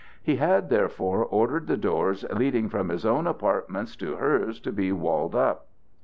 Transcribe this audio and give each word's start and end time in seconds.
He 0.23 0.37
had 0.37 0.69
therefore 0.71 1.23
ordered 1.23 1.67
the 1.67 1.77
doors 1.77 2.23
leading 2.35 2.69
from 2.69 2.89
his 2.89 3.05
own 3.05 3.27
apartments 3.27 3.95
to 3.97 4.15
hers 4.15 4.59
to 4.61 4.71
be 4.71 4.91
walled 4.91 5.35
up. 5.35 5.67